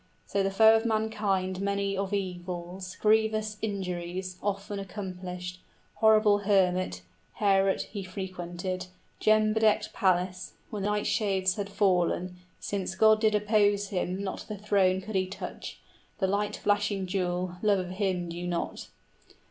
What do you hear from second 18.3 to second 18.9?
not).